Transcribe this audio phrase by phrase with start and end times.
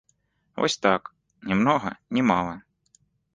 [0.61, 1.11] Вось так,
[1.51, 2.57] ні многа, ні мала.